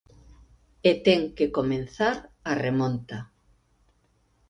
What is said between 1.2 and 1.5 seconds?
que